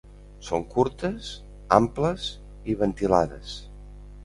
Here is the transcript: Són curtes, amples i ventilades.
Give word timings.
Són 0.45 0.63
curtes, 0.71 1.27
amples 1.79 2.27
i 2.75 2.79
ventilades. 2.83 3.55